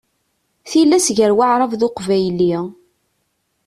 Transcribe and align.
Tilas 0.69 1.07
gar 1.17 1.31
Waεrab 1.37 1.73
d 1.79 1.81
Uqbayli. 1.87 2.53